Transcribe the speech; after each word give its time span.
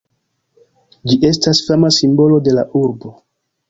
Ĝi 1.11 1.19
estas 1.31 1.63
fama 1.69 1.95
simbolo 2.01 2.43
de 2.51 2.59
la 2.61 2.69
urbo. 2.85 3.19